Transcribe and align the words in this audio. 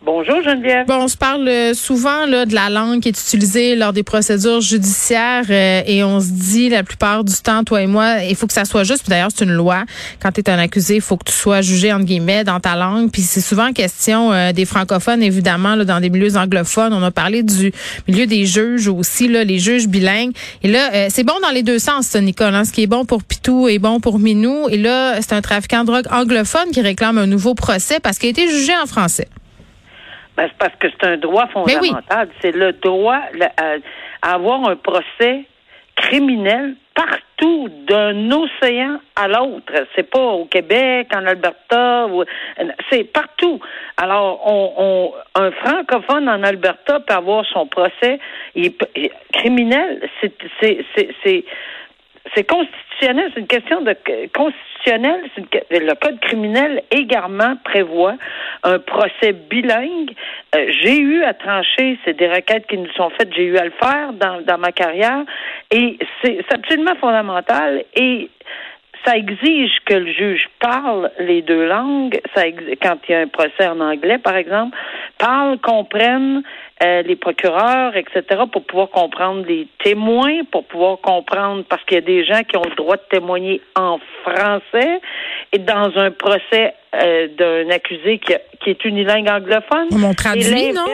Bonjour, 0.00 0.40
Geneviève. 0.44 0.86
Bon, 0.86 1.02
on 1.02 1.08
se 1.08 1.16
parle 1.16 1.48
euh, 1.48 1.74
souvent 1.74 2.24
là, 2.24 2.46
de 2.46 2.54
la 2.54 2.70
langue 2.70 3.00
qui 3.00 3.08
est 3.08 3.20
utilisée 3.20 3.74
lors 3.74 3.92
des 3.92 4.04
procédures 4.04 4.60
judiciaires 4.60 5.44
euh, 5.50 5.82
et 5.86 6.04
on 6.04 6.20
se 6.20 6.28
dit 6.30 6.68
la 6.68 6.84
plupart 6.84 7.24
du 7.24 7.34
temps, 7.34 7.64
toi 7.64 7.82
et 7.82 7.88
moi, 7.88 8.22
il 8.22 8.36
faut 8.36 8.46
que 8.46 8.52
ça 8.52 8.64
soit 8.64 8.84
juste. 8.84 9.10
D'ailleurs, 9.10 9.30
c'est 9.34 9.44
une 9.44 9.52
loi. 9.52 9.84
Quand 10.22 10.30
tu 10.30 10.40
es 10.40 10.50
un 10.50 10.58
accusé, 10.60 10.94
il 10.94 11.00
faut 11.00 11.16
que 11.16 11.24
tu 11.24 11.32
sois 11.32 11.62
jugé 11.62 11.92
entre 11.92 12.04
guillemets 12.04 12.44
dans 12.44 12.60
ta 12.60 12.76
langue. 12.76 13.10
Puis 13.10 13.22
c'est 13.22 13.40
souvent 13.40 13.72
question 13.72 14.32
euh, 14.32 14.52
des 14.52 14.66
francophones, 14.66 15.20
évidemment, 15.20 15.76
dans 15.76 15.98
des 15.98 16.10
milieux 16.10 16.36
anglophones. 16.36 16.92
On 16.92 17.02
a 17.02 17.10
parlé 17.10 17.42
du 17.42 17.72
milieu 18.06 18.26
des 18.26 18.46
juges 18.46 18.86
aussi, 18.86 19.26
là, 19.26 19.42
les 19.42 19.58
juges 19.58 19.88
bilingues. 19.88 20.30
Et 20.62 20.68
là, 20.68 20.90
euh, 20.94 21.06
c'est 21.10 21.24
bon 21.24 21.34
dans 21.42 21.50
les 21.50 21.64
deux 21.64 21.80
sens, 21.80 22.14
Nicole. 22.14 22.54
hein. 22.54 22.64
Ce 22.64 22.70
qui 22.72 22.84
est 22.84 22.86
bon 22.86 23.04
pour 23.04 23.24
Pitou 23.24 23.66
est 23.66 23.80
bon 23.80 23.98
pour 23.98 24.20
Minou. 24.20 24.68
Et 24.70 24.78
là, 24.78 25.20
c'est 25.22 25.32
un 25.32 25.42
trafiquant 25.42 25.80
de 25.80 25.86
drogue 25.86 26.06
anglophone 26.12 26.70
qui 26.72 26.82
réclame 26.82 27.18
un 27.18 27.26
nouveau 27.26 27.54
procès 27.54 27.98
parce 27.98 28.18
qu'il 28.18 28.28
a 28.28 28.30
été 28.30 28.48
jugé 28.48 28.72
en 28.80 28.86
français. 28.86 29.26
Ben, 30.38 30.48
c'est 30.48 30.56
parce 30.58 30.74
que 30.76 30.86
c'est 30.88 31.04
un 31.06 31.16
droit 31.16 31.46
oui. 31.46 31.50
fondamental. 31.52 32.28
C'est 32.40 32.52
le 32.54 32.72
droit 32.72 33.18
à, 33.56 33.74
à 34.22 34.34
avoir 34.34 34.68
un 34.68 34.76
procès 34.76 35.44
criminel 35.96 36.76
partout 36.94 37.68
d'un 37.88 38.30
océan 38.30 39.00
à 39.16 39.26
l'autre. 39.26 39.72
C'est 39.96 40.08
pas 40.08 40.20
au 40.20 40.44
Québec, 40.44 41.08
en 41.12 41.26
Alberta, 41.26 42.06
ou- 42.06 42.22
c'est 42.90 43.04
partout. 43.04 43.58
Alors, 43.96 44.40
on, 44.46 44.72
on- 45.36 45.40
un 45.42 45.50
francophone 45.50 46.28
en 46.28 46.42
Alberta 46.44 47.00
peut 47.00 47.14
avoir 47.14 47.44
son 47.46 47.66
procès 47.66 48.20
il 48.54 48.72
peut- 48.76 48.86
il- 48.94 49.10
criminel. 49.32 50.08
C'est, 50.20 51.44
c'est, 52.34 52.44
constitutionnel, 52.44 53.30
c'est 53.34 53.40
une 53.40 53.46
question 53.46 53.80
de 53.80 53.96
constitutionnel. 54.34 55.22
Une 55.36 55.86
le 55.86 55.94
code 55.94 56.20
criminel 56.20 56.82
également 56.90 57.56
prévoit 57.64 58.14
un 58.62 58.78
procès 58.78 59.32
bilingue. 59.32 60.12
Euh, 60.54 60.66
j'ai 60.82 60.98
eu 60.98 61.22
à 61.24 61.34
trancher, 61.34 61.98
c'est 62.04 62.16
des 62.16 62.28
requêtes 62.28 62.66
qui 62.66 62.78
nous 62.78 62.90
sont 62.92 63.10
faites, 63.10 63.32
j'ai 63.34 63.44
eu 63.44 63.58
à 63.58 63.64
le 63.64 63.72
faire 63.72 64.12
dans, 64.14 64.40
dans 64.42 64.58
ma 64.58 64.72
carrière, 64.72 65.24
et 65.70 65.98
c'est 66.22 66.44
absolument 66.52 66.94
fondamental. 67.00 67.84
Et 67.94 68.30
ça 69.04 69.16
exige 69.16 69.72
que 69.84 69.94
le 69.94 70.12
juge 70.12 70.48
parle 70.60 71.10
les 71.18 71.42
deux 71.42 71.66
langues. 71.66 72.20
Ça 72.34 72.44
quand 72.82 72.96
il 73.08 73.12
y 73.12 73.14
a 73.14 73.20
un 73.20 73.28
procès 73.28 73.66
en 73.66 73.80
anglais, 73.80 74.18
par 74.18 74.36
exemple, 74.36 74.76
parle, 75.18 75.58
comprenne 75.58 76.42
euh, 76.82 77.02
les 77.02 77.16
procureurs, 77.16 77.96
etc., 77.96 78.22
pour 78.52 78.64
pouvoir 78.64 78.88
comprendre 78.90 79.44
les 79.46 79.66
témoins, 79.84 80.44
pour 80.52 80.64
pouvoir 80.64 80.98
comprendre, 80.98 81.64
parce 81.68 81.82
qu'il 81.84 81.96
y 81.96 81.98
a 81.98 82.02
des 82.02 82.24
gens 82.24 82.42
qui 82.48 82.56
ont 82.56 82.62
le 82.64 82.74
droit 82.76 82.96
de 82.96 83.02
témoigner 83.10 83.60
en 83.76 83.98
français, 84.22 85.00
et 85.52 85.58
dans 85.58 85.90
un 85.96 86.10
procès 86.10 86.74
euh, 86.94 87.28
d'un 87.36 87.68
accusé 87.74 88.18
qui, 88.18 88.34
a- 88.34 88.40
qui 88.62 88.70
est 88.70 88.84
unilingue 88.84 89.28
anglophone. 89.28 89.88
On 89.92 90.14
traduit, 90.14 90.72
non? 90.72 90.86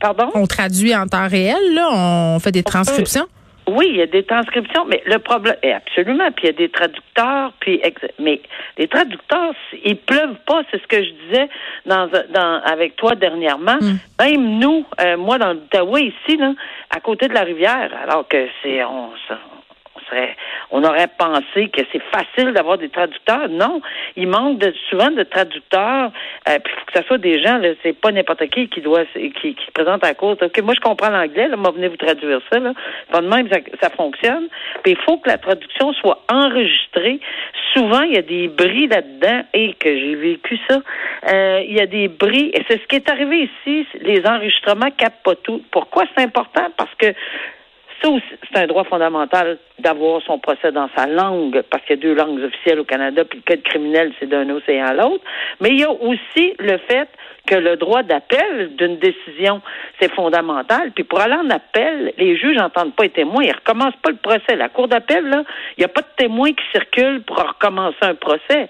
Pardon? 0.00 0.30
On 0.34 0.46
traduit 0.46 0.94
en 0.94 1.06
temps 1.06 1.26
réel, 1.26 1.56
là. 1.74 1.88
On 1.92 2.38
fait 2.38 2.52
des 2.52 2.62
transcriptions. 2.62 3.26
Oui, 3.68 3.86
il 3.90 3.96
y 3.96 4.02
a 4.02 4.06
des 4.06 4.22
transcriptions, 4.22 4.86
mais 4.86 5.02
le 5.04 5.18
problème, 5.18 5.56
et 5.62 5.72
absolument, 5.72 6.30
puis 6.32 6.44
il 6.44 6.46
y 6.46 6.50
a 6.50 6.52
des 6.52 6.70
traducteurs, 6.70 7.52
puis 7.60 7.82
mais 8.18 8.40
les 8.78 8.88
traducteurs, 8.88 9.52
ils 9.84 9.96
pleuvent 9.96 10.38
pas, 10.46 10.62
c'est 10.70 10.80
ce 10.80 10.86
que 10.86 11.02
je 11.04 11.10
disais 11.10 11.48
dans, 11.84 12.08
dans 12.30 12.62
avec 12.64 12.96
toi 12.96 13.14
dernièrement. 13.14 13.78
Même 14.20 14.58
nous, 14.58 14.86
euh, 15.00 15.18
moi 15.18 15.38
dans 15.38 15.52
l'Outaouais 15.52 16.06
ici, 16.06 16.38
là, 16.38 16.54
à 16.90 17.00
côté 17.00 17.28
de 17.28 17.34
la 17.34 17.42
rivière, 17.42 17.90
alors 18.02 18.26
que 18.26 18.48
c'est 18.62 18.82
on, 18.84 19.10
on 19.30 19.57
on 20.70 20.84
aurait 20.84 21.08
pensé 21.18 21.68
que 21.68 21.82
c'est 21.92 22.02
facile 22.12 22.52
d'avoir 22.52 22.78
des 22.78 22.88
traducteurs. 22.88 23.48
Non, 23.48 23.80
il 24.16 24.28
manque 24.28 24.62
souvent 24.90 25.10
de 25.10 25.22
traducteurs. 25.22 26.10
Euh, 26.48 26.52
faut 26.52 26.86
que 26.86 26.98
ce 27.00 27.06
soit 27.06 27.18
des 27.18 27.42
gens, 27.42 27.60
c'est 27.82 27.98
pas 27.98 28.12
n'importe 28.12 28.46
qui 28.50 28.68
qui 28.68 28.80
doit, 28.80 29.04
qui, 29.14 29.30
qui 29.54 29.66
se 29.66 29.72
présente 29.72 30.04
à 30.04 30.14
cour. 30.14 30.36
Ok, 30.40 30.60
moi 30.62 30.74
je 30.74 30.80
comprends 30.80 31.10
l'anglais, 31.10 31.48
là, 31.48 31.56
moi 31.56 31.72
venez 31.72 31.88
vous 31.88 31.96
traduire 31.96 32.40
ça. 32.50 32.58
Là. 32.58 32.72
Pas 33.10 33.20
de 33.20 33.28
même 33.28 33.48
ça, 33.80 33.90
fonctionne. 33.90 34.48
Puis 34.82 34.92
il 34.92 34.98
faut 35.04 35.18
que 35.18 35.28
la 35.28 35.38
traduction 35.38 35.92
soit 35.94 36.22
enregistrée. 36.30 37.20
Souvent 37.74 38.02
il 38.02 38.14
y 38.14 38.18
a 38.18 38.22
des 38.22 38.48
bris 38.48 38.88
là-dedans 38.88 39.42
et 39.52 39.74
que 39.74 39.88
j'ai 39.88 40.14
vécu 40.14 40.58
ça. 40.68 40.80
Euh, 41.32 41.62
il 41.66 41.74
y 41.74 41.80
a 41.80 41.86
des 41.86 42.08
bris 42.08 42.50
et 42.54 42.64
c'est 42.68 42.80
ce 42.80 42.86
qui 42.86 42.96
est 42.96 43.10
arrivé 43.10 43.50
ici. 43.50 43.86
Les 44.00 44.24
enregistrements 44.26 44.90
captent 44.96 45.22
pas 45.24 45.34
tout. 45.36 45.62
Pourquoi 45.70 46.04
c'est 46.16 46.24
important? 46.24 46.66
Parce 46.76 46.94
que 46.96 47.06
ça 48.02 48.08
aussi, 48.10 48.24
c'est 48.50 48.58
un 48.58 48.66
droit 48.66 48.84
fondamental 48.84 49.58
d'avoir 49.78 50.22
son 50.22 50.38
procès 50.38 50.72
dans 50.72 50.88
sa 50.96 51.06
langue, 51.06 51.62
parce 51.70 51.84
qu'il 51.84 51.96
y 51.96 51.98
a 51.98 52.02
deux 52.02 52.14
langues 52.14 52.40
officielles 52.42 52.80
au 52.80 52.84
Canada, 52.84 53.24
puis 53.24 53.42
le 53.44 53.54
code 53.54 53.64
criminel, 53.64 54.12
c'est 54.18 54.28
d'un 54.28 54.48
océan 54.50 54.86
à 54.86 54.94
l'autre. 54.94 55.24
Mais 55.60 55.70
il 55.70 55.80
y 55.80 55.84
a 55.84 55.90
aussi 55.90 56.54
le 56.58 56.78
fait 56.78 57.08
que 57.46 57.54
le 57.54 57.76
droit 57.76 58.02
d'appel 58.02 58.76
d'une 58.76 58.98
décision, 58.98 59.62
c'est 59.98 60.12
fondamental. 60.12 60.92
Puis 60.92 61.04
pour 61.04 61.20
aller 61.20 61.34
en 61.34 61.48
appel, 61.50 62.12
les 62.18 62.36
juges 62.36 62.56
n'entendent 62.56 62.94
pas 62.94 63.04
les 63.04 63.10
témoins. 63.10 63.44
Ils 63.44 63.52
recommencent 63.52 63.96
pas 64.02 64.10
le 64.10 64.16
procès. 64.16 64.54
La 64.56 64.68
cour 64.68 64.86
d'appel, 64.86 65.24
là, 65.28 65.44
il 65.76 65.80
n'y 65.80 65.84
a 65.84 65.88
pas 65.88 66.02
de 66.02 66.14
témoins 66.16 66.52
qui 66.52 66.64
circulent 66.72 67.22
pour 67.22 67.38
recommencer 67.38 67.96
un 68.02 68.14
procès. 68.14 68.68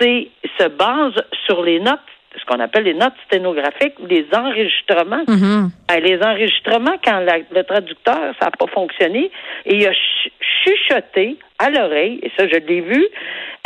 C'est 0.00 0.30
se 0.58 0.68
base 0.68 1.14
sur 1.46 1.62
les 1.62 1.80
notes 1.80 2.00
ce 2.38 2.44
qu'on 2.46 2.60
appelle 2.60 2.84
les 2.84 2.94
notes 2.94 3.14
sténographiques, 3.26 3.94
les 4.08 4.26
enregistrements. 4.34 5.24
Mhm. 5.28 5.70
Euh, 5.90 6.00
les 6.00 6.20
enregistrements, 6.22 6.96
quand 7.04 7.20
la- 7.20 7.38
le 7.50 7.62
traducteur, 7.64 8.18
ça 8.40 8.46
n'a 8.46 8.50
pas 8.50 8.66
fonctionné, 8.66 9.30
et 9.66 9.74
il 9.76 9.86
a 9.86 9.92
ch- 9.92 10.30
chuchoté 10.64 11.36
à 11.58 11.70
l'oreille, 11.70 12.18
et 12.22 12.30
ça, 12.36 12.46
je 12.48 12.56
l'ai 12.58 12.80
vu, 12.80 13.06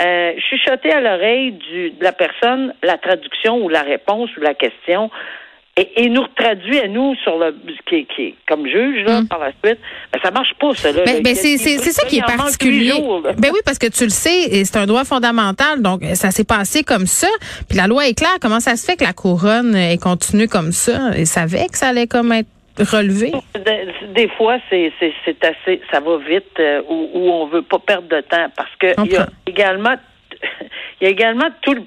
euh, 0.01 0.33
chuchoté 0.39 0.93
à 0.93 1.01
l'oreille 1.01 1.53
du- 1.53 1.91
de 1.91 2.05
la 2.05 2.13
personne 2.13 2.75
la 2.83 2.99
traduction 2.99 3.57
ou 3.65 3.69
la 3.69 3.83
réponse 3.83 4.31
ou 4.37 4.41
la 4.41 4.55
question, 4.55 5.11
et, 5.81 6.05
et 6.05 6.09
nous 6.09 6.27
traduit 6.37 6.79
à 6.81 6.89
nous 6.89 7.15
sur 7.23 7.39
le 7.39 7.55
qui, 7.89 8.07
qui 8.15 8.35
comme 8.47 8.67
juge 8.67 9.05
là, 9.07 9.21
par 9.29 9.39
la 9.39 9.51
suite. 9.65 9.79
Ben, 10.13 10.21
ça 10.23 10.31
marche 10.31 10.53
pas, 10.61 10.75
ça. 10.75 10.93
Là, 10.93 11.03
Ben, 11.07 11.23
ben, 11.23 11.35
c'est 11.35 11.53
des 11.53 11.59
c'est- 11.59 11.79
c'est 11.79 11.93
ça 11.93 12.07
qui 12.07 12.19
est 12.19 12.23
particulier. 12.23 12.91
jours. 12.91 13.23
Ben 13.23 13.51
oui, 13.53 13.61
parce 13.65 13.79
que 13.79 13.87
tu 13.87 14.05
le 14.05 14.11
sais, 14.11 14.45
et 14.51 14.65
c'est 14.65 14.77
un 14.79 14.87
droit 14.87 15.05
fondamental, 15.05 15.81
donc 15.83 16.03
ça 16.15 16.31
s'est 16.31 16.45
passé 16.45 16.83
comme 16.85 17.07
ça. 17.07 17.29
Puis 17.69 17.79
la 17.79 17.87
loi 17.87 18.07
est 18.09 18.15
claire. 18.15 18.37
Comment 18.41 18.61
ça 18.61 18.77
se 18.77 18.85
fait 18.85 18.97
que 18.97 19.05
la 19.05 19.13
couronne 19.13 19.75
est 19.77 20.03
continuée 20.03 20.49
comme 20.49 20.73
ça? 20.73 21.17
Et 21.17 21.25
savait 21.25 21.67
que 21.69 21.77
ça 21.79 21.89
allait 21.89 22.07
comme 22.07 22.33
être 22.33 22.49
relevé? 22.79 23.33
De- 23.55 24.13
Des 24.15 24.29
fois, 24.37 24.59
c'est 24.71 24.93
c'est 25.01 25.13
c'est 25.25 25.43
assez, 25.45 25.81
ça 25.93 26.01
va 26.01 26.17
vite 26.19 26.45
euh, 26.61 26.83
où, 26.89 27.11
où 27.15 27.31
on 27.31 27.47
veut 27.47 27.63
pas 27.63 27.79
perdre 27.79 28.09
de 28.09 28.21
temps 28.21 28.47
parce 28.57 28.71
que 28.79 28.95
il 29.05 29.13
y 29.13 29.17
a 29.17 29.29
également, 29.47 29.95
il 31.01 31.05
y 31.05 31.07
a 31.07 31.11
également 31.11 31.49
tout 31.63 31.75
le 31.75 31.83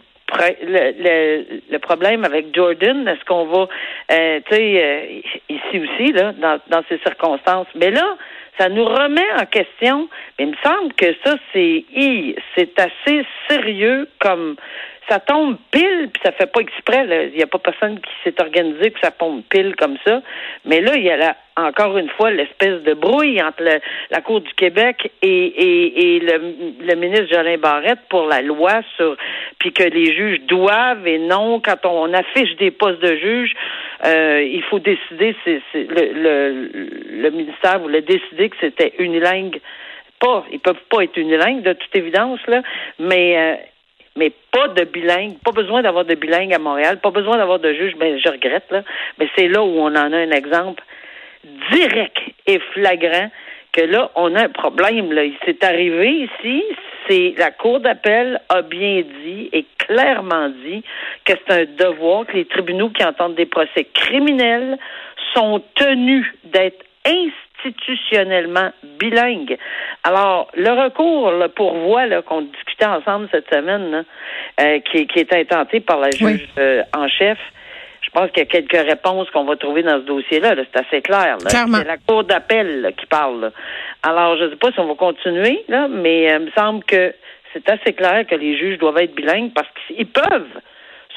le, 0.61 1.77
problème 1.77 2.23
avec 2.23 2.53
Jordan, 2.55 3.07
est-ce 3.07 3.23
qu'on 3.25 3.45
va, 3.45 3.67
euh, 4.11 4.39
tu 4.49 4.55
sais, 4.55 4.83
euh, 4.83 5.21
ici 5.49 5.79
aussi 5.79 6.13
là, 6.13 6.33
dans, 6.33 6.59
dans 6.69 6.83
ces 6.89 6.97
circonstances, 6.99 7.67
mais 7.75 7.91
là, 7.91 8.17
ça 8.57 8.69
nous 8.69 8.85
remet 8.85 9.31
en 9.39 9.45
question. 9.45 10.07
Mais 10.37 10.45
il 10.45 10.51
me 10.51 10.55
semble 10.63 10.93
que 10.93 11.07
ça, 11.23 11.35
c'est 11.53 11.85
c'est 12.55 12.79
assez 12.79 13.25
sérieux 13.49 14.07
comme 14.19 14.55
ça 15.09 15.19
tombe 15.19 15.57
pile, 15.71 16.09
puis 16.13 16.21
ça 16.23 16.31
fait 16.31 16.51
pas 16.51 16.61
exprès. 16.61 17.05
Il 17.31 17.35
n'y 17.37 17.43
a 17.43 17.47
pas 17.47 17.57
personne 17.59 17.99
qui 17.99 18.11
s'est 18.23 18.39
organisé 18.41 18.91
que 18.91 18.99
ça 19.01 19.11
tombe 19.11 19.41
pile 19.49 19.75
comme 19.75 19.97
ça. 20.05 20.21
Mais 20.65 20.79
là, 20.79 20.95
il 20.95 21.03
y 21.03 21.09
a 21.09 21.17
là, 21.17 21.35
encore 21.57 21.97
une 21.97 22.09
fois 22.09 22.31
l'espèce 22.31 22.81
de 22.83 22.93
brouille 22.93 23.41
entre 23.41 23.61
le- 23.63 23.81
la 24.09 24.21
Cour 24.21 24.41
du 24.41 24.53
Québec 24.53 25.11
et, 25.21 25.27
et, 25.27 26.15
et 26.15 26.19
le, 26.19 26.95
ministre 26.95 27.27
Jolin 27.29 27.57
Barrette 27.57 27.99
pour 28.09 28.27
la 28.27 28.41
loi 28.41 28.81
sur 28.95 29.17
puis 29.59 29.73
que 29.73 29.83
les 29.83 30.13
juges 30.15 30.41
doivent 30.41 31.05
et 31.07 31.17
non 31.19 31.59
quand 31.59 31.85
on 31.85 32.13
affiche 32.13 32.55
des 32.57 32.71
postes 32.71 33.01
de 33.01 33.15
juges, 33.17 33.53
euh, 34.05 34.41
il 34.43 34.63
faut 34.63 34.79
décider. 34.79 35.35
C'est, 35.43 35.61
le, 35.73 36.69
le 37.21 37.29
ministère 37.31 37.79
voulait 37.79 38.01
décider 38.01 38.49
que 38.49 38.57
c'était 38.61 38.93
unilingue. 38.99 39.59
Pas, 40.19 40.45
ils 40.51 40.59
peuvent 40.59 40.83
pas 40.89 41.01
être 41.03 41.17
unilingues 41.17 41.63
de 41.63 41.73
toute 41.73 41.95
évidence 41.95 42.39
là, 42.47 42.61
mais 42.99 43.35
euh, 43.37 43.55
mais 44.15 44.31
pas 44.51 44.67
de 44.69 44.83
bilingue, 44.83 45.37
pas 45.43 45.51
besoin 45.51 45.81
d'avoir 45.81 46.05
de 46.05 46.15
bilingue 46.15 46.53
à 46.53 46.59
Montréal, 46.59 46.99
pas 46.99 47.11
besoin 47.11 47.37
d'avoir 47.37 47.59
de 47.59 47.73
juge, 47.73 47.95
ben 47.97 48.19
je 48.19 48.29
regrette 48.29 48.69
là, 48.71 48.83
mais 49.17 49.29
c'est 49.35 49.47
là 49.47 49.63
où 49.63 49.79
on 49.79 49.87
en 49.87 49.95
a 49.95 50.17
un 50.17 50.31
exemple 50.31 50.83
direct 51.71 52.17
et 52.47 52.59
flagrant 52.73 53.31
que 53.71 53.81
là 53.81 54.11
on 54.15 54.35
a 54.35 54.43
un 54.43 54.49
problème 54.49 55.13
là, 55.13 55.23
il 55.23 55.35
s'est 55.45 55.63
arrivé 55.63 56.29
ici, 56.29 56.63
c'est 57.07 57.33
la 57.37 57.51
cour 57.51 57.79
d'appel 57.79 58.41
a 58.49 58.61
bien 58.61 59.03
dit 59.23 59.49
et 59.53 59.65
clairement 59.77 60.49
dit 60.49 60.83
que 61.25 61.33
c'est 61.47 61.53
un 61.53 61.65
devoir 61.65 62.25
que 62.25 62.33
les 62.33 62.45
tribunaux 62.45 62.89
qui 62.89 63.03
entendent 63.03 63.35
des 63.35 63.45
procès 63.45 63.85
criminels 63.93 64.77
sont 65.33 65.63
tenus 65.75 66.25
d'être 66.43 66.83
constitutionnellement 67.61 68.71
bilingue. 68.99 69.57
Alors, 70.03 70.49
le 70.55 70.69
recours, 70.69 71.31
le 71.31 71.47
pourvoi 71.47 72.21
qu'on 72.23 72.41
discutait 72.41 72.85
ensemble 72.85 73.27
cette 73.31 73.49
semaine, 73.53 74.05
euh, 74.59 74.79
qui, 74.79 75.07
qui, 75.07 75.19
est 75.19 75.33
intenté 75.33 75.79
par 75.79 75.99
la 75.99 76.11
juge 76.11 76.47
euh, 76.57 76.83
en 76.95 77.07
chef, 77.07 77.37
je 78.01 78.09
pense 78.09 78.29
qu'il 78.31 78.39
y 78.39 78.41
a 78.41 78.45
quelques 78.45 78.87
réponses 78.87 79.29
qu'on 79.31 79.45
va 79.45 79.55
trouver 79.55 79.83
dans 79.83 79.99
ce 79.99 80.05
dossier-là. 80.05 80.55
-là, 80.55 80.65
c'est 80.71 80.79
assez 80.79 81.01
clair. 81.01 81.37
C'est 81.47 81.67
la 81.67 81.97
Cour 81.97 82.23
d'appel 82.23 82.93
qui 82.97 83.05
parle. 83.05 83.51
Alors, 84.03 84.37
je 84.37 84.45
ne 84.45 84.49
sais 84.49 84.55
pas 84.57 84.71
si 84.71 84.79
on 84.79 84.87
va 84.87 84.95
continuer, 84.95 85.63
là, 85.67 85.87
mais 85.87 86.31
euh, 86.31 86.39
il 86.39 86.45
me 86.45 86.51
semble 86.51 86.83
que 86.83 87.13
c'est 87.53 87.69
assez 87.69 87.93
clair 87.93 88.25
que 88.27 88.35
les 88.35 88.57
juges 88.57 88.79
doivent 88.79 88.97
être 88.97 89.15
bilingues 89.15 89.51
parce 89.53 89.67
qu'ils 89.87 90.07
peuvent 90.07 90.59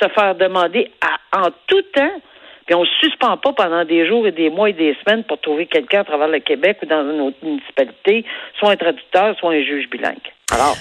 se 0.01 0.09
faire 0.09 0.35
demander 0.35 0.91
en 1.33 1.51
tout 1.69 1.83
temps 1.95 2.21
puis 2.67 2.75
on 2.75 2.83
ne 2.83 2.87
suspend 3.01 3.37
pas 3.37 3.53
pendant 3.53 3.85
des 3.85 4.07
jours 4.07 4.27
et 4.27 4.33
des 4.33 4.51
mois 4.51 4.71
et 4.71 4.73
des 4.73 4.97
semaines 5.05 5.25
pour 5.25 5.41
trouver 5.41 5.67
quelqu'un 5.67 6.01
à 6.01 6.05
travers 6.05 6.29
le 6.29 6.41
Québec 6.41 6.79
ou 6.83 6.87
dans 6.87 7.03
une 7.11 7.21
autre 7.21 7.37
municipalité, 7.43 8.25
soit 8.59 8.71
un 8.71 8.77
traducteur, 8.77 9.37
soit 9.39 9.53
un 9.53 9.63
juge 9.63 9.89
bilingue. 9.91 10.17
Alors. 10.53 10.77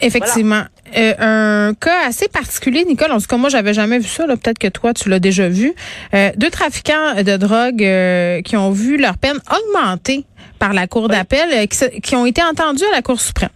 Effectivement. 0.00 0.62
Euh, 0.96 1.14
un 1.18 1.74
cas 1.74 2.06
assez 2.06 2.28
particulier, 2.28 2.84
Nicole. 2.84 3.12
En 3.12 3.18
tout 3.18 3.26
cas, 3.26 3.36
moi, 3.36 3.48
j'avais 3.48 3.74
jamais 3.74 3.98
vu 3.98 4.08
ça. 4.08 4.26
Peut-être 4.26 4.58
que 4.58 4.68
toi, 4.68 4.94
tu 4.94 5.08
l'as 5.08 5.18
déjà 5.18 5.48
vu. 5.48 5.74
Euh, 6.14 6.30
deux 6.36 6.50
trafiquants 6.50 7.14
de 7.16 7.36
drogue 7.36 7.82
euh, 7.82 8.40
qui 8.42 8.56
ont 8.56 8.70
vu 8.70 8.96
leur 8.96 9.18
peine 9.18 9.38
augmenter 9.50 10.24
par 10.58 10.72
la 10.72 10.86
Cour 10.86 11.08
d'appel, 11.08 11.68
qui, 11.68 12.00
qui 12.00 12.16
ont 12.16 12.26
été 12.26 12.42
entendus 12.42 12.84
à 12.92 12.96
la 12.96 13.02
Cour 13.02 13.20
suprême. 13.20 13.50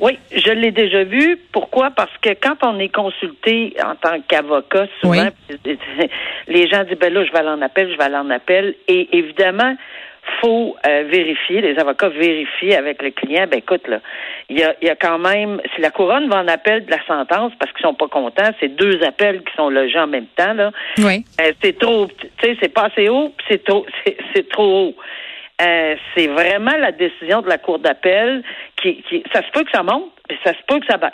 Oui, 0.00 0.18
je 0.30 0.50
l'ai 0.50 0.70
déjà 0.70 1.04
vu. 1.04 1.38
Pourquoi? 1.52 1.90
Parce 1.90 2.16
que 2.22 2.30
quand 2.30 2.56
on 2.62 2.78
est 2.78 2.88
consulté 2.88 3.74
en 3.84 3.96
tant 3.96 4.20
qu'avocat, 4.26 4.86
souvent, 5.00 5.28
les 6.48 6.68
gens 6.68 6.84
disent, 6.84 6.98
ben 6.98 7.12
là, 7.12 7.24
je 7.24 7.32
vais 7.32 7.38
aller 7.38 7.48
en 7.48 7.62
appel, 7.62 7.90
je 7.92 7.96
vais 7.96 8.04
aller 8.04 8.16
en 8.16 8.30
appel. 8.30 8.74
Et 8.86 9.08
évidemment, 9.16 9.74
faut 10.40 10.76
euh, 10.86 11.04
vérifier, 11.10 11.60
les 11.60 11.78
avocats 11.78 12.08
vérifient 12.08 12.74
avec 12.74 13.02
le 13.02 13.10
client, 13.10 13.46
ben 13.50 13.58
écoute, 13.58 13.86
là, 13.88 14.00
il 14.48 14.58
y 14.58 14.62
a, 14.62 14.74
y 14.82 14.88
a 14.88 14.96
quand 14.96 15.18
même, 15.18 15.60
si 15.74 15.80
la 15.80 15.90
couronne 15.90 16.28
va 16.28 16.40
en 16.40 16.48
appel 16.48 16.84
de 16.84 16.90
la 16.90 17.04
sentence 17.06 17.52
parce 17.58 17.72
qu'ils 17.72 17.86
sont 17.86 17.94
pas 17.94 18.08
contents, 18.08 18.50
c'est 18.60 18.68
deux 18.68 19.02
appels 19.02 19.42
qui 19.42 19.54
sont 19.56 19.70
logés 19.70 19.98
en 19.98 20.06
même 20.06 20.26
temps, 20.36 20.52
là. 20.52 20.70
Oui. 20.98 21.24
Euh, 21.40 21.52
c'est 21.62 21.78
trop, 21.78 22.06
tu 22.06 22.28
sais, 22.42 22.56
c'est 22.60 22.72
pas 22.72 22.86
assez 22.86 23.08
haut, 23.08 23.32
c'est 23.48 23.64
trop, 23.64 23.86
c'est 24.34 24.48
trop 24.48 24.88
haut. 24.88 24.94
Euh, 25.60 25.96
c'est 26.14 26.28
vraiment 26.28 26.76
la 26.78 26.92
décision 26.92 27.42
de 27.42 27.48
la 27.48 27.58
Cour 27.58 27.80
d'appel 27.80 28.42
qui, 28.80 29.02
qui, 29.08 29.24
ça 29.32 29.42
se 29.42 29.50
peut 29.52 29.64
que 29.64 29.70
ça 29.72 29.82
monte, 29.82 30.12
mais 30.30 30.36
ça 30.44 30.52
se 30.52 30.62
peut 30.66 30.78
que 30.78 30.86
ça 30.86 30.98
baisse. 30.98 31.12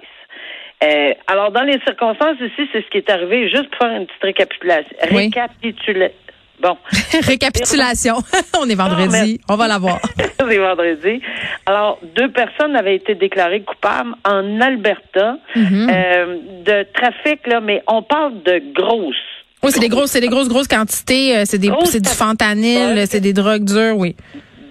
Euh, 0.83 1.15
alors, 1.29 1.51
dans 1.51 1.63
les 1.63 1.81
circonstances 1.87 2.37
ici, 2.41 2.69
c'est 2.73 2.83
ce 2.83 2.91
qui 2.91 2.99
est 2.99 3.11
arrivé, 3.11 3.49
juste 3.49 3.71
pour 3.71 3.87
faire 3.87 3.97
une 3.97 4.07
petite 4.07 4.23
récapitulation. 4.23 4.97
Récapitulation. 5.11 6.15
Bon. 6.61 6.77
Récapitulation. 7.23 8.17
On 8.61 8.69
est 8.69 8.75
vendredi. 8.75 9.41
On 9.49 9.57
va 9.57 9.67
la 9.67 9.79
voir. 9.79 9.99
On 10.43 10.49
est 10.49 10.59
vendredi. 10.59 11.21
Alors, 11.67 11.99
deux 12.15 12.31
personnes 12.31 12.77
avaient 12.77 12.95
été 12.97 13.15
déclarées 13.15 13.63
coupables 13.63 14.15
en 14.25 14.61
Alberta 14.61 15.39
mm-hmm. 15.57 15.91
euh, 15.91 16.37
de 16.65 16.87
trafic, 16.93 17.47
là, 17.47 17.61
mais 17.61 17.83
on 17.87 18.03
parle 18.03 18.43
de 18.43 18.63
grosses 18.73 19.34
oui, 19.65 19.71
c'est 19.73 19.81
des 19.81 19.89
grosses, 19.89 20.11
c'est 20.11 20.21
des 20.21 20.29
grosses, 20.29 20.49
grosses 20.49 20.69
quantités. 20.69 21.37
Euh, 21.37 21.43
c'est 21.45 21.59
des, 21.59 21.71
c'est 21.85 22.01
du 22.01 22.09
fentanyl, 22.09 23.07
c'est 23.07 23.21
des 23.21 23.33
drogues 23.33 23.65
dures, 23.65 23.97
oui. 23.97 24.17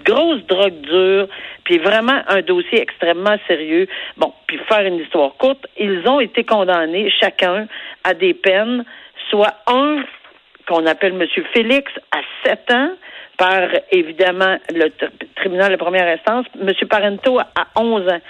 Grosses 0.06 0.45
drogues 0.48 0.81
dures, 0.81 1.28
puis 1.63 1.80
vraiment 1.80 2.22
un 2.28 2.42
dossier 2.42 2.81
extrêmement 2.81 3.38
sérieux. 3.48 3.88
Bon, 4.18 4.34
puis 4.48 4.60
faire 4.68 4.86
une 4.86 4.95
histoire 5.00 5.34
courte, 5.38 5.66
ils 5.80 6.07
ont 6.07 6.19
été 6.19 6.44
condamnés 6.44 7.12
chacun 7.19 7.68
à 8.04 8.13
des 8.13 8.34
peines, 8.34 8.86
soit 9.30 9.56
un 9.68 10.04
qu'on 10.68 10.86
appelle 10.86 11.13
M. 11.13 11.28
Félix 11.54 11.92
à 12.12 12.19
7 12.45 12.72
ans 12.72 12.90
par 13.38 13.68
évidemment 13.92 14.57
le 14.74 14.90
tribunal 15.36 15.72
de 15.72 15.78
première 15.78 16.07
instance, 16.07 16.45
M. 16.62 16.72
Parento 16.88 17.40
à 17.40 17.68
11 17.75 18.07
ans 18.07 18.22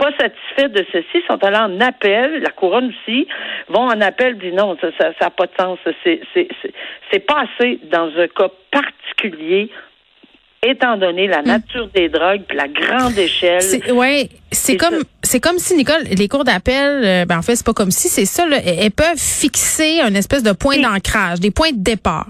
pas 0.00 0.10
satisfaits 0.18 0.68
de 0.68 0.84
ceci, 0.90 1.22
sont 1.28 1.44
allés 1.44 1.58
en 1.58 1.78
appel, 1.80 2.40
la 2.40 2.50
couronne 2.50 2.90
aussi, 2.90 3.28
vont 3.68 3.82
en 3.82 4.00
appel, 4.00 4.38
dit 4.38 4.50
non, 4.50 4.74
ça 4.80 4.88
n'a 4.88 5.12
ça, 5.20 5.30
pas 5.30 5.44
de 5.44 5.52
sens. 5.60 5.78
C'est 7.12 7.26
passé 7.26 7.78
dans 7.92 8.10
un 8.16 8.28
cas 8.28 8.48
particulier 8.70 9.70
étant 10.62 10.96
donné 10.96 11.26
la 11.26 11.42
hmm. 11.42 11.46
nature 11.46 11.88
des 11.88 12.08
drogues 12.08 12.42
puis 12.48 12.56
la 12.56 12.68
grande 12.68 13.16
échelle. 13.18 13.62
Oui, 13.92 14.30
c'est 14.50 14.76
comme 14.78 15.02
c'est 15.22 15.40
comme 15.40 15.58
si 15.58 15.74
Nicole, 15.74 16.02
les 16.04 16.28
cours 16.28 16.44
d'appel, 16.44 17.04
euh, 17.04 17.24
ben 17.26 17.38
en 17.38 17.42
fait 17.42 17.56
c'est 17.56 17.66
pas 17.66 17.74
comme 17.74 17.90
si 17.90 18.08
c'est 18.08 18.24
ça. 18.24 18.46
Là, 18.46 18.56
elles 18.64 18.90
peuvent 18.90 19.18
fixer 19.18 20.00
un 20.00 20.14
espèce 20.14 20.42
de 20.42 20.52
point 20.52 20.78
d'ancrage, 20.78 21.40
des 21.40 21.50
points 21.50 21.72
de 21.72 21.82
départ. 21.82 22.28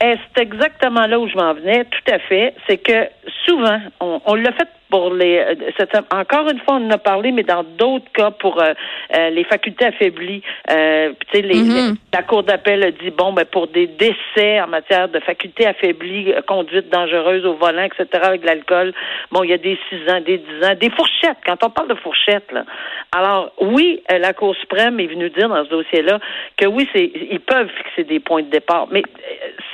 C'est 0.00 0.42
exactement 0.42 1.06
là 1.06 1.18
où 1.18 1.28
je 1.28 1.34
m'en 1.34 1.54
venais, 1.54 1.84
tout 1.84 2.12
à 2.12 2.18
fait. 2.20 2.54
C'est 2.66 2.78
que 2.78 3.08
souvent, 3.44 3.78
on, 4.00 4.20
on 4.24 4.34
l'a 4.34 4.52
fait 4.52 4.68
pour 4.90 5.14
les 5.14 5.38
euh, 5.38 6.00
encore 6.12 6.50
une 6.50 6.58
fois 6.60 6.74
on 6.74 6.86
en 6.86 6.90
a 6.90 6.98
parlé 6.98 7.32
mais 7.32 7.42
dans 7.42 7.62
d'autres 7.62 8.10
cas 8.12 8.30
pour 8.30 8.60
euh, 8.60 8.72
euh, 9.16 9.30
les 9.30 9.44
facultés 9.44 9.86
affaiblies 9.86 10.42
euh, 10.70 11.12
tu 11.30 11.38
sais 11.38 11.46
mm-hmm. 11.46 11.94
la 12.12 12.22
cour 12.22 12.42
d'appel 12.42 12.82
a 12.82 12.90
dit 12.90 13.10
bon 13.10 13.32
ben 13.32 13.44
pour 13.44 13.68
des 13.68 13.86
décès 13.86 14.60
en 14.60 14.66
matière 14.66 15.08
de 15.08 15.20
facultés 15.20 15.66
affaiblies 15.66 16.34
conduite 16.46 16.90
dangereuse 16.90 17.46
au 17.46 17.54
volant 17.54 17.84
etc 17.84 18.06
avec 18.22 18.44
l'alcool 18.44 18.92
bon 19.30 19.44
il 19.44 19.50
y 19.50 19.54
a 19.54 19.58
des 19.58 19.78
six 19.88 20.10
ans 20.10 20.20
des 20.20 20.38
dix 20.38 20.66
ans 20.66 20.74
des 20.78 20.90
fourchettes 20.90 21.38
quand 21.46 21.62
on 21.64 21.70
parle 21.70 21.88
de 21.88 21.94
fourchettes 21.94 22.50
là 22.52 22.64
alors 23.12 23.52
oui 23.60 24.02
la 24.10 24.32
cour 24.32 24.54
suprême 24.56 24.98
est 25.00 25.06
venue 25.06 25.30
dire 25.30 25.48
dans 25.48 25.64
ce 25.64 25.70
dossier 25.70 26.02
là 26.02 26.18
que 26.56 26.66
oui 26.66 26.88
c'est 26.92 27.10
ils 27.30 27.40
peuvent 27.40 27.70
fixer 27.84 28.04
des 28.04 28.20
points 28.20 28.42
de 28.42 28.50
départ 28.50 28.88
mais 28.90 29.02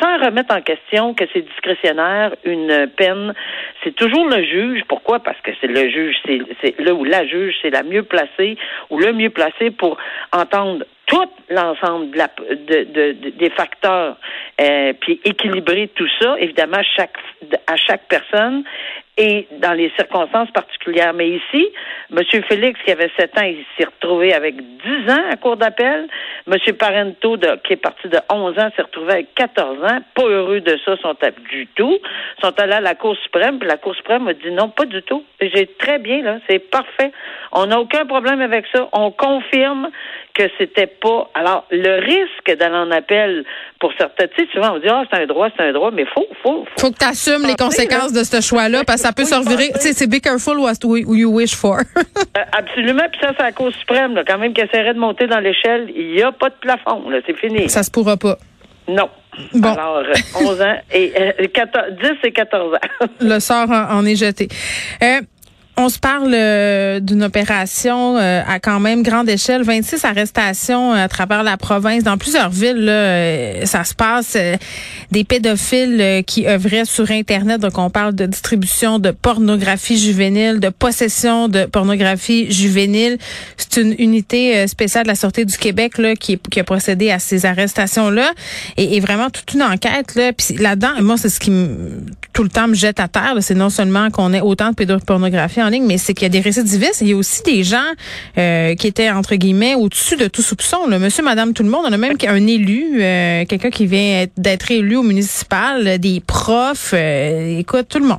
sans 0.01 0.19
remettre 0.25 0.55
en 0.55 0.61
question 0.61 1.15
que 1.15 1.25
c'est 1.33 1.43
discrétionnaire 1.43 2.35
une 2.45 2.89
peine. 2.97 3.35
C'est 3.83 3.95
toujours 3.95 4.27
le 4.27 4.43
juge. 4.43 4.83
Pour 4.89 4.97
pourquoi? 4.97 5.21
Parce 5.21 5.41
que 5.43 5.53
c'est 5.61 5.69
le 5.69 5.89
juge, 5.89 6.17
c'est 6.27 6.81
là 6.81 6.93
où 6.93 7.05
la 7.05 7.25
juge, 7.27 7.55
c'est 7.63 7.71
la 7.71 7.83
mieux 7.85 8.03
placée 8.03 8.57
ou 8.91 8.99
le 8.99 9.13
mieux 9.13 9.31
placé 9.31 9.71
pour 9.71 9.99
entendre 10.33 10.85
tout 11.07 11.31
l'ensemble 11.49 12.11
de, 12.11 13.13
des 13.31 13.51
facteurs, 13.51 14.17
euh, 14.61 14.93
puis 15.01 15.21
équilibrer 15.25 15.89
tout 15.95 16.09
ça, 16.21 16.37
évidemment, 16.41 16.83
chaque, 16.97 17.17
à 17.69 17.77
chaque 17.77 18.09
personne 18.09 18.65
et 19.17 19.49
dans 19.61 19.73
les 19.73 19.91
circonstances 19.97 20.51
particulières. 20.51 21.15
Mais 21.15 21.29
ici, 21.29 21.69
M. 22.11 22.23
Félix, 22.49 22.79
qui 22.85 22.93
avait 22.93 23.11
7 23.19 23.39
ans, 23.39 23.45
il 23.45 23.65
s'est 23.77 23.87
retrouvé 23.87 24.35
avec 24.35 24.57
10 24.57 25.11
ans 25.11 25.25
à 25.31 25.37
cour 25.37 25.57
d'appel. 25.57 26.07
M. 26.47 26.59
Parento, 26.79 27.37
de, 27.37 27.59
qui 27.65 27.75
est 27.75 27.77
parti 27.77 28.09
de 28.09 28.19
11 28.31 28.59
ans, 28.59 28.69
s'est 28.77 28.83
retrouvé 28.83 29.13
avec 29.13 29.35
14 29.35 29.79
ans. 29.85 29.99
Pas 30.15 30.25
heureux 30.25 30.61
de 30.61 30.79
ça, 30.85 30.97
sont 30.99 31.17
du 31.51 31.67
tout. 31.69 31.99
sont 32.43 32.61
allés 32.61 32.75
à 32.75 32.81
la 32.81 32.95
Cour 32.95 33.17
suprême, 33.23 33.59
puis 33.59 33.69
la 33.69 33.79
Cour 33.79 33.95
suprême 33.95 34.29
a 34.29 34.35
dit 34.35 34.51
non, 34.51 34.69
pas 34.69 34.85
du 34.85 35.03
tout. 35.03 35.25
J'ai 35.41 35.67
très 35.79 35.99
bien, 35.99 36.23
là, 36.23 36.39
c'est 36.49 36.59
parfait. 36.59 37.12
On 37.52 37.67
n'a 37.67 37.81
aucun 37.81 38.05
problème 38.05 38.40
avec 38.40 38.67
ça. 38.73 38.88
On 38.93 39.11
confirme 39.11 39.88
que 40.35 40.45
c'était 40.59 40.87
pas. 40.87 41.31
Alors, 41.35 41.64
le 41.71 42.00
risque 42.00 42.59
d'aller 42.59 42.75
en 42.75 42.90
appel 42.90 43.45
pour 43.81 43.93
certains, 43.99 44.26
tu 44.29 44.43
sais, 44.43 44.49
souvent 44.52 44.75
on 44.75 44.79
dit 44.79 44.88
ah 44.88 45.05
c'est 45.11 45.23
un 45.23 45.26
droit, 45.26 45.49
c'est 45.57 45.62
un 45.62 45.73
droit, 45.73 45.90
mais 45.90 46.05
faut, 46.05 46.26
faut, 46.43 46.64
faut. 46.64 46.87
Faut 46.87 46.90
que 46.90 46.99
tu 46.99 47.07
assumes 47.07 47.47
les 47.47 47.55
conséquences 47.55 48.12
de 48.12 48.23
ce 48.23 48.40
choix-là, 48.40 48.85
parce 48.87 49.06
ça 49.07 49.13
peut 49.13 49.25
se 49.25 49.35
revirer. 49.35 49.71
Tu 49.75 49.81
sais, 49.81 49.93
c'est 49.93 50.07
be 50.09 50.21
careful 50.21 50.59
what 50.59 50.75
you 50.83 51.31
wish 51.31 51.55
for. 51.55 51.81
Euh, 52.37 52.41
absolument, 52.53 53.05
puis 53.11 53.19
ça 53.23 53.33
c'est 53.35 53.43
la 53.43 53.53
Cour 53.53 53.73
suprême, 53.73 54.15
là, 54.15 54.23
quand 54.27 54.37
même 54.37 54.53
qui 54.53 54.61
essaierait 54.61 54.93
de 54.93 54.99
monter 54.99 55.27
dans 55.27 55.39
l'échelle, 55.39 55.91
il 55.97 56.13
n'y 56.13 56.23
a 56.23 56.33
pas 56.33 56.51
de 56.51 56.55
plafond, 56.61 57.09
là, 57.09 57.19
c'est 57.27 57.37
fini. 57.37 57.71
Ça 57.71 57.83
se 57.83 57.91
pourra 57.91 58.19
pas. 58.19 58.37
Non. 58.89 59.09
Bon. 59.55 59.73
Alors, 59.73 60.03
11 60.35 60.61
ans 60.61 60.77
et 60.93 61.13
14, 61.49 61.85
euh, 61.89 62.13
10 62.23 62.29
et 62.29 62.33
14 62.33 62.75
ans. 62.75 63.07
Le 63.21 63.39
sort 63.39 63.71
en, 63.71 64.05
est 64.05 64.17
jeté. 64.17 64.49
Euh, 65.03 65.21
on 65.78 65.90
se 65.90 65.99
parle 65.99 66.33
euh, 66.33 67.00
d'une 67.00 67.23
opération 67.23 68.16
euh, 68.16 68.40
à 68.47 68.59
quand 68.61 68.80
même 68.80 69.02
grande 69.02 69.28
échelle, 69.28 69.62
26 69.62 70.04
arrestations 70.04 70.95
euh, 70.95 71.04
à 71.04 71.09
travers 71.09 71.42
la 71.42 71.59
province, 71.59 72.02
dans 72.02 72.16
plusieurs 72.16 72.49
villes. 72.49 72.85
Là, 72.85 73.66
ça 73.66 73.85
se 73.85 73.95
passe 73.95 74.37
des 75.11 75.25
pédophiles 75.25 76.23
qui 76.26 76.47
œuvraient 76.47 76.85
sur 76.85 77.11
Internet. 77.11 77.61
Donc, 77.61 77.78
on 77.78 77.90
parle 77.90 78.14
de 78.14 78.26
distribution 78.26 78.99
de 78.99 79.11
pornographie 79.11 79.99
juvénile, 79.99 80.61
de 80.61 80.71
possession 80.71 81.49
de 81.49 81.66
pornographie 81.66 82.50
juvénile. 82.50 83.18
C'est 83.56 83.80
une 83.80 83.95
unité 83.99 84.66
spéciale 84.66 85.04
de 85.04 85.09
la 85.09 85.14
Sûreté 85.14 85.45
du 85.45 85.56
Québec 85.59 85.99
là, 85.99 86.14
qui, 86.16 86.38
qui 86.38 86.61
a 86.61 86.64
procédé 86.64 87.11
à 87.11 87.18
ces 87.18 87.45
arrestations-là. 87.45 88.33
Et, 88.76 89.00
vraiment 89.00 89.30
toute 89.30 89.52
une 89.52 89.62
enquête. 89.62 90.14
Là. 90.14 90.33
Puis 90.33 90.56
là-dedans, 90.56 91.02
moi, 91.02 91.16
c'est 91.18 91.28
ce 91.28 91.38
qui 91.38 91.50
tout 92.37 92.43
le 92.43 92.50
temps 92.50 92.69
me 92.69 92.75
jette 92.75 93.00
à 93.00 93.09
terre. 93.09 93.35
C'est 93.40 93.55
non 93.55 93.71
seulement 93.71 94.11
qu'on 94.11 94.35
ait 94.35 94.43
autant 94.43 94.71
de 94.71 94.75
pédopornographie 94.75 95.62
en 95.62 95.71
ligne, 95.71 95.87
mais 95.87 95.97
c'est 95.97 96.12
qu'il 96.12 96.25
y 96.25 96.26
a 96.26 96.28
des 96.28 96.40
récidivistes. 96.40 97.00
Il 97.00 97.09
y 97.09 97.12
a 97.14 97.16
aussi 97.16 97.43
des 97.43 97.62
gens 97.62 97.78
euh, 98.37 98.75
qui 98.75 98.87
étaient, 98.87 99.11
entre 99.11 99.37
guillemets, 99.37 99.75
au-dessus 99.75 100.16
de 100.16 100.28
tout 100.28 100.43
soupçon. 100.43 100.87
Là. 100.87 100.99
Monsieur, 100.99 101.25
madame, 101.25 101.55
tout 101.55 101.62
le 101.62 101.71
monde. 101.71 101.87
On 101.88 101.93
a 101.93 101.97
même 101.97 102.12
un 102.28 102.47
élu, 102.47 103.02
euh, 103.02 103.47
quelqu'un 103.47 103.71
qui 103.71 103.87
vient 103.87 104.26
d'être 104.37 104.71
élu 104.71 104.97
au 104.97 105.02
municipal, 105.02 105.99
des 105.99 106.21
profs. 106.21 106.93
Euh, 106.93 107.59
écoute, 107.59 107.87
tout 107.88 108.00
le 108.00 108.07
monde. 108.07 108.19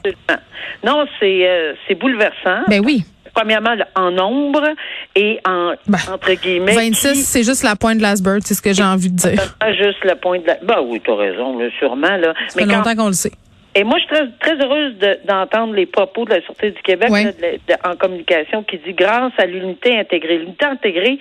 Non, 0.84 1.06
c'est 1.20 1.96
bouleversant. 2.00 2.64
Ben 2.68 2.82
oui 2.84 3.06
premièrement 3.34 3.76
en 3.94 4.10
nombre 4.10 4.64
et 5.16 5.40
en 5.46 5.74
ben, 5.88 6.00
entre 6.12 6.34
guillemets. 6.34 6.74
26, 6.74 7.24
c'est 7.24 7.44
juste 7.44 7.62
la 7.62 7.76
pointe 7.76 7.98
de 7.98 8.02
l'iceberg, 8.02 8.40
c'est 8.44 8.56
ce 8.56 8.64
que 8.64 8.74
j'ai 8.74 8.82
envie 8.82 9.12
de 9.12 9.16
dire. 9.16 9.56
Juste 9.80 10.04
la 10.06 10.16
pointe 10.16 10.42
de 10.42 10.48
la... 10.48 10.56
Ben 10.64 10.82
oui, 10.84 11.00
tu 11.04 11.12
as 11.12 11.16
raison, 11.16 11.56
sûrement. 11.78 12.18
Là. 12.18 12.34
Ça 12.48 12.60
fait 12.60 12.66
longtemps 12.66 12.96
qu'on 12.96 13.08
le 13.08 13.14
sait. 13.14 13.32
Et 13.80 13.84
moi, 13.84 13.98
je 14.00 14.06
suis 14.06 14.10
très, 14.42 14.56
très 14.56 14.66
heureuse 14.66 14.98
de- 14.98 15.20
d'entendre 15.28 15.74
les 15.76 15.86
propos 15.86 16.26
de 16.26 16.32
la 16.32 16.42
Sûreté 16.42 16.72
du 16.72 16.82
Québec 16.82 17.10
Oui. 17.12 17.26
là, 17.26 17.32
de- 17.32 17.58
de- 17.58 17.90
en 17.90 17.96
communication 17.96 18.64
qui 18.64 18.78
dit 18.80 18.94
grâce 18.94 19.34
à 19.38 19.46
l'unité 19.46 19.96
intégrée. 20.00 20.40
L'unité 20.40 20.66
intégrée, 20.66 21.20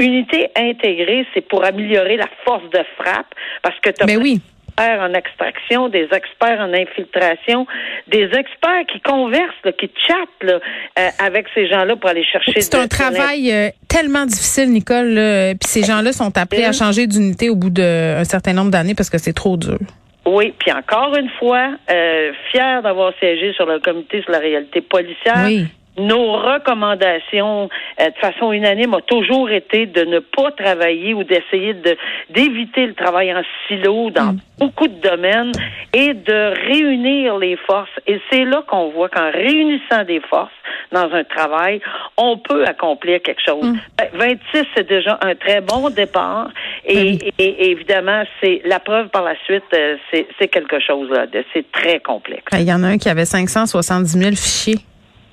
unité 0.00 0.48
intégrée, 0.56 1.24
c'est 1.32 1.40
pour 1.48 1.64
améliorer 1.64 2.16
la 2.16 2.28
force 2.44 2.68
de 2.72 2.80
frappe 2.98 3.32
parce 3.62 3.78
que 3.80 3.90
tu 3.90 4.02
as 4.02 4.06
Ben 4.06 4.18
oui. 4.20 4.40
experts 4.76 5.00
en 5.02 5.14
extraction, 5.14 5.88
des 5.88 6.08
experts 6.10 6.58
en 6.60 6.72
infiltration, 6.74 7.64
des 8.08 8.24
experts 8.24 8.86
qui 8.92 9.00
conversent, 9.00 9.62
là, 9.64 9.70
qui 9.72 9.88
chattent 10.08 10.42
là, 10.42 10.58
euh, 10.98 11.08
avec 11.20 11.46
ces 11.54 11.68
gens-là 11.68 11.94
pour 11.94 12.10
aller 12.10 12.24
chercher. 12.24 12.60
C'est 12.60 12.74
un 12.74 12.88
travail 12.88 13.52
euh, 13.52 13.68
tellement 13.88 14.26
difficile, 14.26 14.70
Nicole. 14.70 15.10
là. 15.10 15.54
Puis 15.54 15.68
ces 15.68 15.84
gens-là 15.84 16.12
sont 16.12 16.36
appelés 16.36 16.64
à 16.64 16.72
changer 16.72 17.06
d'unité 17.06 17.50
au 17.50 17.54
bout 17.54 17.70
d'un 17.70 18.24
certain 18.24 18.52
nombre 18.52 18.72
d'années 18.72 18.96
parce 18.96 19.10
que 19.10 19.18
c'est 19.18 19.32
trop 19.32 19.56
dur. 19.56 19.78
Oui, 20.26 20.54
puis 20.58 20.72
encore 20.72 21.14
une 21.16 21.28
fois, 21.38 21.72
euh, 21.90 22.32
fier 22.50 22.82
d'avoir 22.82 23.12
siégé 23.18 23.52
sur 23.52 23.66
le 23.66 23.78
comité 23.78 24.22
sur 24.22 24.32
la 24.32 24.38
réalité 24.38 24.80
policière. 24.80 25.44
Oui. 25.46 25.66
Nos 25.96 26.32
recommandations, 26.32 27.68
euh, 28.00 28.06
de 28.10 28.18
façon 28.20 28.52
unanime, 28.52 28.94
ont 28.94 29.00
toujours 29.00 29.50
été 29.50 29.86
de 29.86 30.02
ne 30.04 30.18
pas 30.18 30.50
travailler 30.52 31.14
ou 31.14 31.22
d'essayer 31.24 31.74
de 31.74 31.96
d'éviter 32.30 32.86
le 32.86 32.94
travail 32.94 33.32
en 33.34 33.42
silo 33.68 34.10
dans 34.10 34.32
Mm. 34.32 34.38
beaucoup 34.58 34.88
de 34.88 35.00
domaines 35.00 35.52
et 35.92 36.14
de 36.14 36.54
réunir 36.68 37.38
les 37.38 37.56
forces. 37.56 37.90
Et 38.06 38.20
c'est 38.30 38.44
là 38.44 38.62
qu'on 38.66 38.88
voit 38.90 39.08
qu'en 39.08 39.30
réunissant 39.30 40.04
des 40.06 40.20
forces 40.20 40.50
dans 40.92 41.12
un 41.12 41.24
travail, 41.24 41.80
on 42.16 42.38
peut 42.38 42.64
accomplir 42.66 43.20
quelque 43.22 43.42
chose. 43.44 43.64
Mm. 43.64 43.78
Ben, 43.98 44.08
26, 44.52 44.64
c'est 44.74 44.88
déjà 44.88 45.18
un 45.22 45.34
très 45.34 45.60
bon 45.60 45.90
départ. 45.90 46.48
Et, 46.84 46.96
Oui. 46.96 47.18
et- 47.38 47.44
et 47.44 47.70
évidemment, 47.70 48.22
c'est 48.42 48.62
la 48.64 48.80
preuve 48.80 49.08
par 49.08 49.22
la 49.22 49.34
suite, 49.44 49.64
euh, 49.74 49.96
c'est 50.12 50.48
quelque 50.48 50.80
chose 50.80 51.08
C'est 51.52 51.70
très 51.72 52.00
complexe. 52.00 52.44
Il 52.52 52.62
y 52.62 52.72
en 52.72 52.82
a 52.82 52.88
un 52.88 52.98
qui 52.98 53.08
avait 53.08 53.24
570 53.24 54.18
000 54.18 54.30
fichiers 54.32 54.78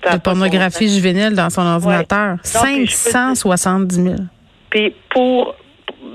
de 0.04 0.20
pornographie 0.22 0.88
juvénile 0.90 1.36
dans 1.36 1.50
son 1.50 1.62
ordinateur. 1.66 2.38
peux 2.38 2.44
te- 2.44 2.88
570 2.88 4.04
000. 4.04 4.16
Puis 4.70 4.94
pour 5.10 5.56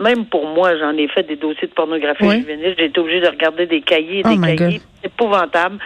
même 0.01 0.27
pour 0.27 0.47
moi, 0.49 0.77
j'en 0.79 0.93
ai 0.99 1.09
fait 1.09 1.23
des 1.23 1.37
dossiers 1.37 1.69
de 1.69 1.73
pornographie 1.73 2.25
Oui. 2.25 2.41
juvénile. 2.41 2.75
J'ai 2.77 2.87
été 2.87 3.01
obligée 3.01 3.21
de 3.21 3.29
regarder 3.29 3.67
des 3.67 3.81
cahiers, 3.81 4.23
Oh 4.25 4.29
des 4.29 4.57
cahiers 4.57 4.81
épouvantables. 5.05 5.79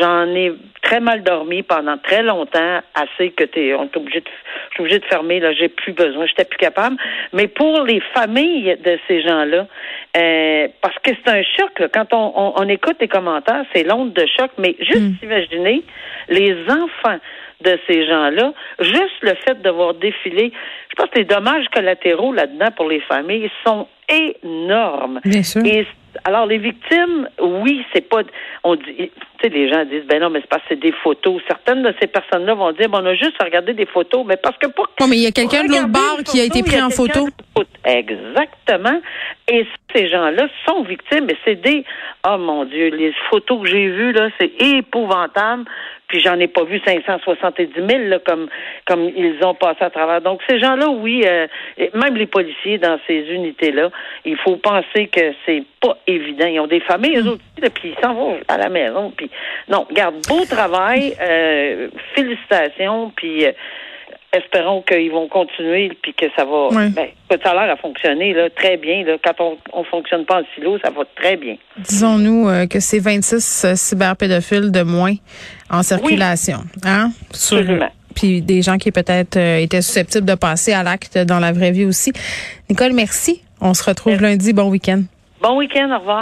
J'en 0.00 0.26
ai 0.34 0.52
très 0.82 0.98
mal 1.00 1.22
dormi 1.22 1.62
pendant 1.62 1.96
très 1.98 2.22
longtemps, 2.24 2.80
assez 2.94 3.30
que 3.30 3.44
t'es, 3.44 3.72
on 3.74 3.84
est 3.84 3.96
obligé 3.96 4.20
de, 4.20 4.26
je 4.70 4.74
suis 4.74 4.80
obligée 4.82 4.98
de 4.98 5.04
fermer. 5.04 5.38
Là, 5.38 5.52
j'ai 5.52 5.68
plus 5.68 5.92
besoin, 5.92 6.26
j'étais 6.26 6.44
plus 6.46 6.56
capable. 6.58 6.96
Mais 7.32 7.46
pour 7.46 7.82
les 7.82 8.00
familles 8.14 8.76
de 8.84 8.98
ces 9.06 9.22
gens-là, 9.22 9.66
euh, 10.16 10.68
parce 10.80 10.96
que 11.04 11.10
c'est 11.24 11.30
un 11.30 11.42
choc 11.56 11.78
là, 11.78 11.88
quand 11.92 12.12
on, 12.14 12.32
on, 12.34 12.52
on 12.56 12.68
écoute 12.68 12.96
les 13.00 13.08
commentaires, 13.08 13.64
c'est 13.72 13.84
l'onde 13.84 14.12
de 14.12 14.24
choc. 14.38 14.50
Mais 14.58 14.74
juste 14.80 15.00
Mm. 15.02 15.14
imaginez 15.22 15.82
les 16.28 16.56
enfants 16.68 17.18
de 17.62 17.78
ces 17.86 18.06
gens-là, 18.06 18.52
juste 18.80 19.22
le 19.22 19.34
fait 19.46 19.60
de 19.62 19.70
voir 19.70 19.94
défiler, 19.94 20.52
je 20.90 20.94
pense 20.96 21.08
que 21.10 21.18
les 21.18 21.24
dommages 21.24 21.66
collatéraux 21.74 22.32
là-dedans 22.32 22.70
pour 22.76 22.88
les 22.88 23.00
familles 23.00 23.50
sont 23.64 23.88
énormes. 24.08 25.20
Bien 25.24 25.42
sûr. 25.42 25.64
Et 25.64 25.86
alors 26.24 26.46
les 26.46 26.58
victimes, 26.58 27.28
oui, 27.40 27.84
c'est 27.94 28.08
pas 28.08 28.22
on 28.64 28.76
dit 28.76 28.82
tu 28.96 29.10
sais 29.42 29.48
les 29.48 29.68
gens 29.68 29.84
disent 29.84 30.04
ben 30.06 30.20
non 30.20 30.30
mais 30.30 30.40
c'est 30.40 30.48
parce 30.48 30.62
que 30.62 30.68
c'est 30.70 30.80
des 30.80 30.92
photos. 30.92 31.40
Certaines 31.48 31.82
de 31.82 31.94
ces 32.00 32.06
personnes-là 32.06 32.54
vont 32.54 32.72
dire 32.72 32.88
ben, 32.88 33.00
on 33.02 33.06
a 33.06 33.14
juste 33.14 33.34
à 33.40 33.44
regarder 33.44 33.72
des 33.74 33.86
photos 33.86 34.24
mais 34.26 34.36
parce 34.36 34.56
que 34.58 34.68
pour 34.68 34.88
Oh, 35.00 35.06
mais 35.08 35.16
il 35.16 35.22
y 35.22 35.26
a 35.26 35.32
quelqu'un 35.32 35.64
de 35.64 35.70
l'autre 35.70 35.88
bord 35.88 36.18
qui 36.24 36.40
a 36.40 36.44
été 36.44 36.62
pris 36.62 36.80
en 36.80 36.90
photo. 36.90 37.28
Exactement. 37.84 39.00
Et 39.48 39.66
ces 39.94 40.08
gens-là 40.08 40.48
sont 40.66 40.82
victimes 40.84 41.28
et 41.30 41.36
c'est 41.44 41.60
des 41.60 41.84
oh 42.28 42.38
mon 42.38 42.64
dieu, 42.64 42.88
les 42.88 43.12
photos 43.30 43.62
que 43.62 43.68
j'ai 43.68 43.88
vues 43.88 44.12
là, 44.12 44.28
c'est 44.38 44.52
épouvantable. 44.60 45.64
Puis 46.08 46.20
j'en 46.20 46.38
ai 46.38 46.46
pas 46.46 46.64
vu 46.64 46.78
570 46.84 47.70
000 47.74 47.88
là, 48.04 48.18
comme 48.18 48.48
comme 48.86 49.04
ils 49.04 49.38
ont 49.42 49.54
passé 49.54 49.78
à 49.80 49.90
travers. 49.90 50.20
Donc 50.20 50.40
ces 50.48 50.60
gens-là, 50.60 50.88
oui, 50.90 51.22
euh, 51.26 51.46
même 51.94 52.16
les 52.16 52.26
policiers 52.26 52.76
dans 52.76 52.98
ces 53.06 53.20
unités-là, 53.30 53.90
il 54.24 54.36
faut 54.38 54.56
penser 54.56 55.08
que 55.08 55.32
c'est 55.46 55.62
pas 55.80 55.96
évident. 56.06 56.46
Ils 56.46 56.60
ont 56.60 56.66
des 56.66 56.80
familles, 56.80 57.16
eux 57.18 57.28
autres, 57.28 57.42
puis 57.74 57.94
ils 57.96 58.02
s'en 58.02 58.14
vont 58.14 58.36
à 58.48 58.58
la 58.58 58.68
maison. 58.68 59.12
Puis 59.16 59.30
non, 59.68 59.86
garde 59.92 60.16
beau 60.28 60.44
travail, 60.44 61.14
euh, 61.20 61.88
félicitations, 62.14 63.12
puis 63.16 63.44
euh, 63.46 63.52
espérons 64.32 64.82
qu'ils 64.82 65.10
vont 65.10 65.28
continuer 65.28 65.90
puis 66.02 66.14
que 66.14 66.26
ça 66.36 66.44
va. 66.44 66.68
Oui. 66.70 66.88
Ben, 66.90 67.08
ça 67.42 67.50
a 67.50 67.54
l'air 67.54 67.74
à 67.74 67.76
fonctionner 67.76 68.32
là, 68.32 68.48
très 68.50 68.76
bien. 68.76 69.04
Là. 69.04 69.16
Quand 69.22 69.34
on 69.40 69.58
on 69.72 69.84
fonctionne 69.84 70.24
pas 70.24 70.40
en 70.40 70.44
silo, 70.54 70.78
ça 70.82 70.90
va 70.90 71.02
très 71.16 71.36
bien. 71.36 71.56
Disons-nous 71.78 72.48
euh, 72.48 72.66
que 72.66 72.80
c'est 72.80 72.98
26 72.98 73.64
euh, 73.64 73.74
cyberpédophiles 73.74 74.70
de 74.70 74.82
moins 74.82 75.14
en 75.70 75.82
circulation. 75.82 76.58
Hein? 76.84 77.10
Sur- 77.32 77.58
Absolument. 77.58 77.90
Puis 78.14 78.42
des 78.42 78.60
gens 78.60 78.76
qui 78.76 78.92
peut-être 78.92 79.36
euh, 79.38 79.56
étaient 79.56 79.80
susceptibles 79.80 80.26
de 80.26 80.34
passer 80.34 80.72
à 80.74 80.82
l'acte 80.82 81.16
dans 81.18 81.38
la 81.40 81.50
vraie 81.52 81.70
vie 81.70 81.86
aussi. 81.86 82.12
Nicole, 82.68 82.92
merci. 82.92 83.42
On 83.64 83.74
se 83.74 83.84
retrouve 83.84 84.20
lundi. 84.20 84.52
Bon 84.52 84.68
week-end. 84.68 85.04
Bon 85.40 85.56
week-end, 85.56 85.88
au 85.94 85.98
revoir. 86.00 86.20